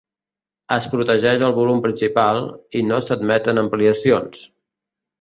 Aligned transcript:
Es 0.77 0.87
protegeix 0.93 1.45
el 1.49 1.53
volum 1.59 1.85
principal, 1.85 2.41
i 2.81 2.85
no 2.89 3.01
s'admeten 3.11 3.67
ampliacions. 3.67 4.47